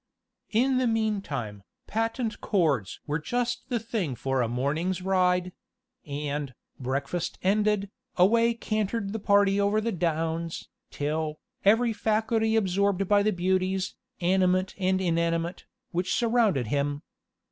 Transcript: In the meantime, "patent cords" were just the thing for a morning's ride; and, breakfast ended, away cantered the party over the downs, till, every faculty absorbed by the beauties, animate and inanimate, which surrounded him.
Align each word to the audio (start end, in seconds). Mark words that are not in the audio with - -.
In 0.49 0.79
the 0.79 0.87
meantime, 0.87 1.61
"patent 1.85 2.41
cords" 2.41 2.99
were 3.05 3.19
just 3.19 3.69
the 3.69 3.79
thing 3.79 4.15
for 4.15 4.41
a 4.41 4.47
morning's 4.47 5.03
ride; 5.03 5.51
and, 6.07 6.55
breakfast 6.79 7.37
ended, 7.43 7.91
away 8.17 8.55
cantered 8.55 9.13
the 9.13 9.19
party 9.19 9.61
over 9.61 9.79
the 9.79 9.91
downs, 9.91 10.69
till, 10.89 11.39
every 11.63 11.93
faculty 11.93 12.55
absorbed 12.55 13.07
by 13.07 13.21
the 13.21 13.31
beauties, 13.31 13.93
animate 14.21 14.73
and 14.79 15.01
inanimate, 15.01 15.65
which 15.91 16.15
surrounded 16.15 16.65
him. 16.65 17.03